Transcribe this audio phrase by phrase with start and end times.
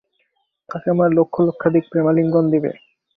[0.69, 2.71] তাকে আমার লক্ষ-লক্ষাধিক প্রেমালিঙ্গন দিবে।